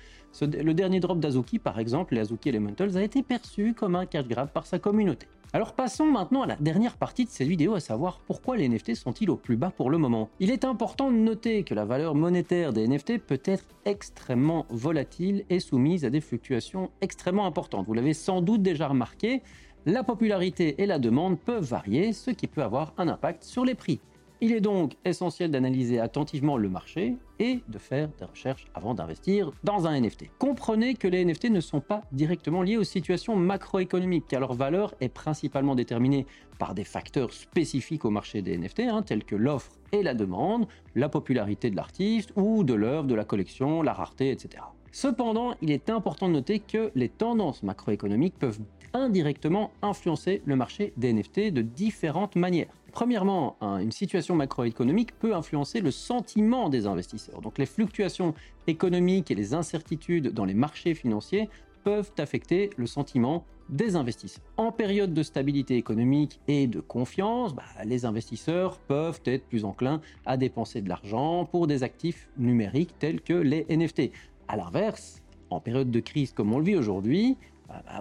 le 0.41 0.73
dernier 0.73 1.01
drop 1.01 1.19
d'Azuki, 1.19 1.59
par 1.59 1.77
exemple, 1.77 2.15
les 2.15 2.21
Azuki 2.21 2.47
Elementals, 2.47 2.95
a 2.95 3.03
été 3.03 3.21
perçu 3.21 3.73
comme 3.73 3.97
un 3.97 4.05
cash 4.05 4.25
grab 4.29 4.47
par 4.47 4.65
sa 4.65 4.79
communauté. 4.79 5.27
Alors 5.51 5.73
passons 5.73 6.05
maintenant 6.05 6.43
à 6.43 6.47
la 6.47 6.55
dernière 6.55 6.95
partie 6.95 7.25
de 7.25 7.29
cette 7.29 7.49
vidéo, 7.49 7.73
à 7.73 7.81
savoir 7.81 8.21
pourquoi 8.25 8.55
les 8.55 8.69
NFT 8.69 8.95
sont-ils 8.95 9.29
au 9.29 9.35
plus 9.35 9.57
bas 9.57 9.71
pour 9.75 9.89
le 9.89 9.97
moment. 9.97 10.29
Il 10.39 10.51
est 10.51 10.63
important 10.63 11.11
de 11.11 11.17
noter 11.17 11.63
que 11.63 11.73
la 11.73 11.83
valeur 11.83 12.15
monétaire 12.15 12.71
des 12.71 12.87
NFT 12.87 13.17
peut 13.17 13.41
être 13.43 13.65
extrêmement 13.83 14.65
volatile 14.69 15.43
et 15.49 15.59
soumise 15.59 16.05
à 16.05 16.09
des 16.09 16.21
fluctuations 16.21 16.91
extrêmement 17.01 17.45
importantes. 17.45 17.87
Vous 17.87 17.93
l'avez 17.93 18.13
sans 18.13 18.41
doute 18.41 18.61
déjà 18.61 18.87
remarqué, 18.87 19.41
la 19.85 20.05
popularité 20.05 20.81
et 20.81 20.85
la 20.85 20.97
demande 20.97 21.37
peuvent 21.37 21.65
varier, 21.65 22.13
ce 22.13 22.31
qui 22.31 22.47
peut 22.47 22.63
avoir 22.63 22.93
un 22.97 23.09
impact 23.09 23.43
sur 23.43 23.65
les 23.65 23.75
prix. 23.75 23.99
Il 24.43 24.53
est 24.53 24.61
donc 24.61 24.97
essentiel 25.05 25.51
d'analyser 25.51 25.99
attentivement 25.99 26.57
le 26.57 26.67
marché 26.67 27.15
et 27.37 27.59
de 27.67 27.77
faire 27.77 28.09
des 28.17 28.25
recherches 28.25 28.65
avant 28.73 28.95
d'investir 28.95 29.51
dans 29.63 29.85
un 29.85 30.01
NFT. 30.01 30.31
Comprenez 30.39 30.95
que 30.95 31.07
les 31.07 31.23
NFT 31.23 31.51
ne 31.51 31.59
sont 31.59 31.79
pas 31.79 32.01
directement 32.11 32.63
liés 32.63 32.77
aux 32.77 32.83
situations 32.83 33.35
macroéconomiques, 33.35 34.25
car 34.27 34.39
leur 34.39 34.55
valeur 34.55 34.95
est 34.99 35.09
principalement 35.09 35.75
déterminée 35.75 36.25
par 36.57 36.73
des 36.73 36.83
facteurs 36.83 37.33
spécifiques 37.33 38.03
au 38.03 38.09
marché 38.09 38.41
des 38.41 38.57
NFT, 38.57 38.79
hein, 38.79 39.03
tels 39.03 39.25
que 39.25 39.35
l'offre 39.35 39.73
et 39.91 40.01
la 40.01 40.15
demande, 40.15 40.65
la 40.95 41.07
popularité 41.07 41.69
de 41.69 41.75
l'artiste 41.75 42.33
ou 42.35 42.63
de 42.63 42.73
l'œuvre, 42.73 43.05
de 43.05 43.13
la 43.13 43.25
collection, 43.25 43.83
la 43.83 43.93
rareté, 43.93 44.31
etc. 44.31 44.63
Cependant, 44.91 45.53
il 45.61 45.69
est 45.69 45.91
important 45.91 46.27
de 46.27 46.33
noter 46.33 46.57
que 46.59 46.91
les 46.95 47.09
tendances 47.09 47.61
macroéconomiques 47.61 48.39
peuvent 48.39 48.59
indirectement 48.93 49.71
influencer 49.81 50.41
le 50.45 50.55
marché 50.55 50.93
des 50.97 51.13
NFT 51.13 51.53
de 51.53 51.61
différentes 51.61 52.35
manières. 52.35 52.73
Premièrement, 52.91 53.57
une 53.61 53.91
situation 53.91 54.35
macroéconomique 54.35 55.17
peut 55.17 55.33
influencer 55.33 55.79
le 55.79 55.91
sentiment 55.91 56.69
des 56.69 56.87
investisseurs. 56.87 57.41
Donc 57.41 57.57
les 57.57 57.65
fluctuations 57.65 58.33
économiques 58.67 59.31
et 59.31 59.35
les 59.35 59.53
incertitudes 59.53 60.33
dans 60.33 60.45
les 60.45 60.53
marchés 60.53 60.93
financiers 60.93 61.49
peuvent 61.83 62.11
affecter 62.17 62.69
le 62.77 62.85
sentiment 62.85 63.45
des 63.69 63.95
investisseurs. 63.95 64.43
En 64.57 64.71
période 64.71 65.13
de 65.13 65.23
stabilité 65.23 65.77
économique 65.77 66.39
et 66.47 66.67
de 66.67 66.81
confiance, 66.81 67.55
bah, 67.55 67.63
les 67.85 68.05
investisseurs 68.05 68.77
peuvent 68.79 69.21
être 69.25 69.45
plus 69.45 69.63
enclins 69.63 70.01
à 70.25 70.35
dépenser 70.35 70.81
de 70.81 70.89
l'argent 70.89 71.45
pour 71.45 71.67
des 71.67 71.83
actifs 71.83 72.29
numériques 72.37 72.93
tels 72.99 73.21
que 73.21 73.33
les 73.33 73.65
NFT. 73.69 74.11
A 74.49 74.57
l'inverse, 74.57 75.21
en 75.49 75.61
période 75.61 75.89
de 75.89 75.99
crise 76.01 76.33
comme 76.33 76.53
on 76.53 76.59
le 76.59 76.65
vit 76.65 76.75
aujourd'hui, 76.75 77.37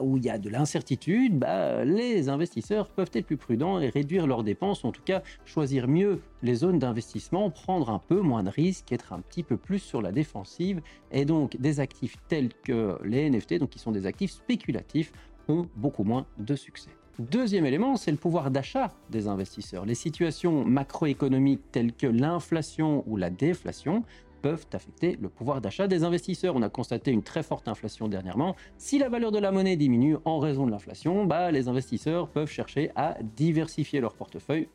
où 0.03 0.17
il 0.17 0.25
y 0.25 0.31
a 0.31 0.39
de 0.39 0.49
l'incertitude, 0.49 1.39
bah, 1.39 1.85
les 1.85 2.29
investisseurs 2.29 2.89
peuvent 2.89 3.11
être 3.13 3.27
plus 3.27 3.37
prudents 3.37 3.81
et 3.81 3.89
réduire 3.89 4.27
leurs 4.27 4.43
dépenses, 4.43 4.85
en 4.85 4.93
tout 4.93 5.03
cas 5.03 5.23
choisir 5.45 5.89
mieux 5.89 6.21
les 6.43 6.55
zones 6.55 6.79
d'investissement, 6.79 7.51
prendre 7.51 7.91
un 7.91 7.99
peu 7.99 8.21
moins 8.21 8.43
de 8.43 8.51
risques, 8.51 8.93
être 8.93 9.13
un 9.13 9.21
petit 9.21 9.43
peu 9.43 9.57
plus 9.57 9.79
sur 9.79 10.03
la 10.03 10.13
défensive. 10.13 10.81
Et 11.13 11.25
donc 11.25 11.57
des 11.59 11.81
actifs 11.81 12.17
tels 12.29 12.51
que 12.65 12.99
les 13.05 13.29
NFT, 13.29 13.59
donc 13.59 13.71
qui 13.71 13.79
sont 13.79 13.93
des 13.93 14.07
actifs 14.07 14.33
spéculatifs, 14.33 15.13
ont 15.49 15.67
beaucoup 15.77 16.05
moins 16.05 16.27
de 16.39 16.55
succès. 16.55 16.91
Deuxième 17.19 17.67
élément, 17.67 17.97
c'est 17.97 18.11
le 18.11 18.17
pouvoir 18.17 18.51
d'achat 18.51 18.95
des 19.11 19.29
investisseurs. 19.29 19.85
Les 19.85 19.95
situations 19.95 20.65
macroéconomiques 20.65 21.61
telles 21.71 21.93
que 21.93 22.07
l'inflation 22.07 23.05
ou 23.07 23.19
la 23.19 23.29
déflation 23.29 24.05
peuvent 24.41 24.67
affecter 24.73 25.19
le 25.21 25.29
pouvoir 25.29 25.61
d'achat 25.61 25.87
des 25.87 26.05
investisseurs. 26.05 26.57
On 26.57 26.63
a 26.63 26.69
constaté 26.69 27.11
une 27.11 27.23
très 27.23 27.43
forte 27.43 27.69
inflation 27.69 28.09
dernièrement. 28.09 28.57
Si 28.79 28.99
la 28.99 29.09
valeur 29.09 29.33
de 29.33 29.39
la 29.39 29.53
monnaie 29.53 29.77
diminue 29.77 30.17
en 30.25 30.39
raison 30.39 30.67
de 30.67 30.71
l'inflation, 30.71 31.25
bah, 31.25 31.51
les 31.51 31.69
investisseurs 31.69 32.29
peuvent 32.29 32.51
chercher 32.51 32.91
à 32.97 33.17
diversifier 33.37 34.01
leur 34.01 34.15
portefeuille 34.15 34.69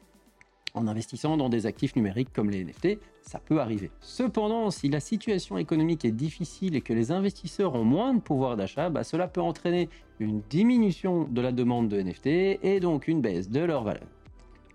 en 0.75 0.88
investissant 0.88 1.38
dans 1.38 1.50
des 1.50 1.65
actifs 1.65 1.95
numériques 1.95 2.34
comme 2.34 2.50
les 2.50 2.63
NFT, 2.63 3.00
ça 3.22 3.39
peut 3.39 3.60
arriver. 3.60 3.91
Cependant, 4.01 4.69
si 4.69 4.89
la 4.89 5.00
situation 5.00 5.57
économique 5.57 6.05
est 6.05 6.12
difficile 6.12 6.75
et 6.75 6.81
que 6.81 6.93
les 6.93 7.12
investisseurs 7.12 7.75
ont 7.75 7.86
moins 7.86 8.13
de 8.13 8.19
pouvoir 8.19 8.57
d'achat, 8.57 8.89
bah, 8.89 9.03
cela 9.03 9.27
peut 9.27 9.41
entraîner 9.41 9.89
une 10.19 10.41
diminution 10.50 11.27
de 11.29 11.41
la 11.41 11.51
demande 11.51 11.88
de 11.88 12.01
NFT 12.01 12.27
et 12.62 12.79
donc 12.81 13.07
une 13.07 13.22
baisse 13.22 13.50
de 13.50 13.62
leur 13.62 13.84
valeur. 13.84 14.07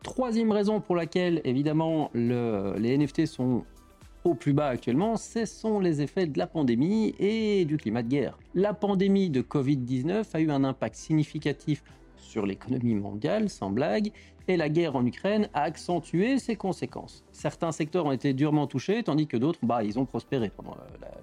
Troisième 0.02 0.50
raison 0.50 0.80
pour 0.80 0.96
laquelle, 0.96 1.42
évidemment, 1.44 2.10
les 2.14 2.96
NFT 2.96 3.26
sont 3.26 3.64
au 4.24 4.34
plus 4.34 4.52
bas 4.52 4.68
actuellement, 4.68 5.16
ce 5.16 5.46
sont 5.46 5.80
les 5.80 6.02
effets 6.02 6.26
de 6.26 6.38
la 6.38 6.46
pandémie 6.46 7.14
et 7.18 7.64
du 7.64 7.76
climat 7.76 8.02
de 8.02 8.08
guerre. 8.08 8.38
La 8.54 8.74
pandémie 8.74 9.30
de 9.30 9.40
Covid-19 9.40 10.24
a 10.34 10.40
eu 10.40 10.50
un 10.50 10.64
impact 10.64 10.96
significatif 10.96 11.82
sur 12.16 12.46
l'économie 12.46 12.94
mondiale, 12.94 13.48
sans 13.48 13.70
blague, 13.70 14.12
et 14.48 14.56
la 14.56 14.68
guerre 14.68 14.96
en 14.96 15.04
Ukraine 15.04 15.48
a 15.54 15.62
accentué 15.62 16.38
ses 16.38 16.56
conséquences. 16.56 17.24
Certains 17.32 17.72
secteurs 17.72 18.06
ont 18.06 18.12
été 18.12 18.32
durement 18.32 18.66
touchés, 18.66 19.02
tandis 19.02 19.26
que 19.26 19.36
d'autres, 19.36 19.60
bah, 19.62 19.82
ils 19.84 19.98
ont 19.98 20.04
prospéré 20.04 20.50
pendant 20.50 20.76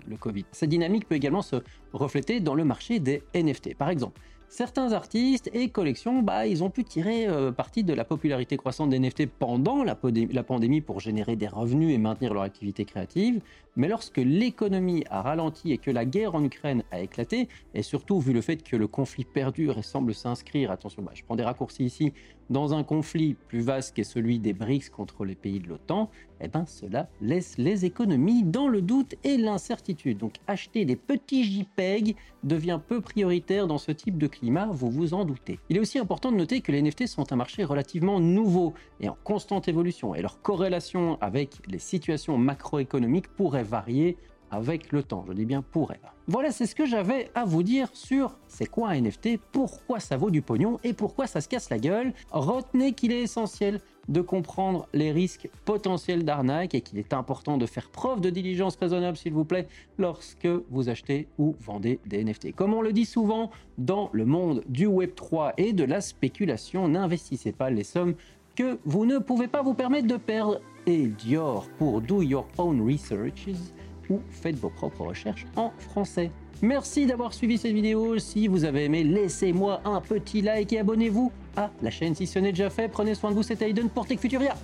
le 0.07 0.17
Covid. 0.17 0.45
Cette 0.51 0.69
dynamique 0.69 1.07
peut 1.07 1.15
également 1.15 1.41
se 1.41 1.57
refléter 1.93 2.39
dans 2.39 2.55
le 2.55 2.63
marché 2.63 2.99
des 2.99 3.23
NFT. 3.33 3.75
Par 3.75 3.89
exemple, 3.89 4.19
certains 4.49 4.93
artistes 4.93 5.49
et 5.53 5.69
collections, 5.69 6.21
bah, 6.21 6.47
ils 6.47 6.63
ont 6.63 6.69
pu 6.69 6.83
tirer 6.83 7.27
euh, 7.27 7.51
parti 7.51 7.83
de 7.83 7.93
la 7.93 8.05
popularité 8.05 8.57
croissante 8.57 8.89
des 8.89 8.99
NFT 8.99 9.27
pendant 9.27 9.83
la, 9.83 9.97
la, 10.31 10.43
pandémie 10.43 10.81
pour 10.81 10.99
générer 10.99 11.35
des 11.35 11.47
revenus 11.47 11.93
et 11.93 11.97
maintenir 11.97 12.33
leur 12.33 12.43
activité 12.43 12.85
créative. 12.85 13.41
Mais 13.75 13.87
lorsque 13.87 14.17
l'économie 14.17 15.03
a 15.09 15.21
ralenti 15.21 15.71
et 15.71 15.77
que 15.77 15.91
la 15.91 16.05
guerre 16.05 16.35
en 16.35 16.43
Ukraine 16.43 16.83
a 16.91 16.99
éclaté, 16.99 17.47
et 17.73 17.83
surtout 17.83 18.19
vu 18.19 18.33
le 18.33 18.41
fait 18.41 18.63
que 18.63 18.75
le 18.75 18.87
conflit 18.87 19.25
perdure 19.25 19.77
et 19.77 19.83
semble 19.83 20.13
s'inscrire, 20.13 20.71
attention, 20.71 21.03
bah, 21.03 21.11
je 21.13 21.23
prends 21.23 21.35
des 21.35 21.43
raccourcis 21.43 21.85
ici, 21.85 22.13
dans 22.49 22.73
un 22.73 22.83
conflit 22.83 23.35
plus 23.47 23.61
vaste 23.61 23.95
qu'est 23.95 24.03
celui 24.03 24.39
des 24.39 24.53
BRICS 24.53 24.89
contre 24.89 25.25
les 25.25 25.35
pays 25.35 25.59
de 25.59 25.67
l'OTAN, 25.67 26.09
eh 26.39 26.47
ben 26.47 26.65
cela 26.65 27.09
laisse 27.21 27.57
les 27.57 27.85
économies 27.85 28.43
dans 28.43 28.67
le 28.67 28.81
doute 28.81 29.15
et 29.23 29.37
l'incertitude. 29.37 30.17
Donc 30.17 30.35
acheter 30.47 30.85
des 30.85 30.95
petits 30.95 31.43
JPEG 31.43 32.15
devient 32.43 32.79
peu 32.87 33.01
prioritaire 33.01 33.67
dans 33.67 33.77
ce 33.77 33.91
type 33.91 34.17
de 34.17 34.27
climat, 34.27 34.67
vous 34.71 34.89
vous 34.89 35.13
en 35.13 35.25
doutez. 35.25 35.59
Il 35.69 35.77
est 35.77 35.79
aussi 35.79 35.99
important 35.99 36.31
de 36.31 36.37
noter 36.37 36.61
que 36.61 36.71
les 36.71 36.81
NFT 36.81 37.07
sont 37.07 37.31
un 37.33 37.35
marché 37.35 37.63
relativement 37.63 38.19
nouveau 38.19 38.73
et 38.99 39.09
en 39.09 39.17
constante 39.23 39.67
évolution, 39.67 40.15
et 40.15 40.21
leur 40.21 40.41
corrélation 40.41 41.17
avec 41.21 41.61
les 41.67 41.79
situations 41.79 42.37
macroéconomiques 42.37 43.27
pourrait 43.29 43.63
varier 43.63 44.17
avec 44.51 44.91
le 44.91 45.03
temps. 45.03 45.25
Je 45.27 45.33
dis 45.33 45.45
bien 45.45 45.61
pourrait. 45.61 45.99
Voilà, 46.27 46.51
c'est 46.51 46.65
ce 46.65 46.75
que 46.75 46.85
j'avais 46.85 47.31
à 47.35 47.45
vous 47.45 47.63
dire 47.63 47.89
sur 47.93 48.37
c'est 48.47 48.65
quoi 48.65 48.89
un 48.89 49.01
NFT, 49.01 49.39
pourquoi 49.51 49.99
ça 49.99 50.17
vaut 50.17 50.29
du 50.29 50.41
pognon 50.41 50.79
et 50.83 50.93
pourquoi 50.93 51.25
ça 51.25 51.39
se 51.39 51.47
casse 51.47 51.69
la 51.69 51.79
gueule. 51.79 52.13
Retenez 52.31 52.91
qu'il 52.93 53.11
est 53.11 53.21
essentiel 53.21 53.79
de 54.09 54.21
comprendre 54.21 54.87
les 54.93 55.11
risques 55.11 55.49
potentiels 55.65 56.23
d'arnaque 56.23 56.75
et 56.75 56.81
qu'il 56.81 56.97
est 56.97 57.13
important 57.13 57.57
de 57.57 57.65
faire 57.65 57.89
preuve 57.89 58.21
de 58.21 58.29
diligence 58.29 58.75
raisonnable, 58.75 59.17
s'il 59.17 59.33
vous 59.33 59.45
plaît, 59.45 59.67
lorsque 59.97 60.47
vous 60.69 60.89
achetez 60.89 61.27
ou 61.37 61.55
vendez 61.59 61.99
des 62.05 62.23
NFT. 62.23 62.53
Comme 62.55 62.73
on 62.73 62.81
le 62.81 62.93
dit 62.93 63.05
souvent, 63.05 63.51
dans 63.77 64.09
le 64.13 64.25
monde 64.25 64.63
du 64.67 64.87
Web3 64.87 65.53
et 65.57 65.73
de 65.73 65.83
la 65.83 66.01
spéculation, 66.01 66.87
n'investissez 66.87 67.51
pas 67.51 67.69
les 67.69 67.83
sommes 67.83 68.15
que 68.55 68.79
vous 68.85 69.05
ne 69.05 69.19
pouvez 69.19 69.47
pas 69.47 69.61
vous 69.61 69.75
permettre 69.75 70.07
de 70.07 70.17
perdre. 70.17 70.59
Et 70.87 71.07
Dior 71.07 71.67
pour 71.77 72.01
Do 72.01 72.21
Your 72.21 72.47
Own 72.57 72.81
Researches 72.81 73.73
ou 74.09 74.21
faites 74.29 74.55
vos 74.55 74.69
propres 74.69 75.05
recherches 75.05 75.45
en 75.55 75.71
français. 75.77 76.31
Merci 76.61 77.05
d'avoir 77.05 77.33
suivi 77.33 77.57
cette 77.57 77.73
vidéo. 77.73 78.17
Si 78.17 78.47
vous 78.47 78.65
avez 78.65 78.85
aimé, 78.85 79.03
laissez-moi 79.03 79.81
un 79.85 80.01
petit 80.01 80.41
like 80.41 80.73
et 80.73 80.79
abonnez-vous 80.79 81.31
à 81.55 81.69
la 81.81 81.91
chaîne 81.91 82.15
si 82.15 82.25
ce 82.25 82.39
n'est 82.39 82.51
déjà 82.51 82.69
fait. 82.69 82.87
Prenez 82.87 83.13
soin 83.13 83.29
de 83.29 83.35
vous, 83.35 83.43
c'était 83.43 83.69
Aiden 83.69 83.89
pour 83.89 84.07
Tech 84.07 84.19
Futuria. 84.19 84.55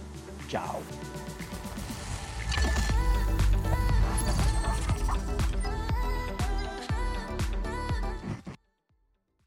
Ciao 0.49 0.81